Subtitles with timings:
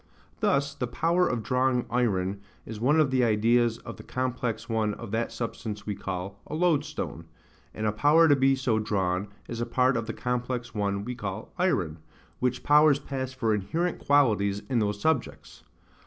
[0.39, 4.95] Thus, the power of drawing iron is one of the ideas of the complex one
[4.95, 7.25] of that substance we call a loadstone;
[7.71, 11.13] and a power to be so drawn is a part of the complex one we
[11.13, 11.99] call iron:
[12.39, 15.61] which powers pass for inherent qualities in those subjects.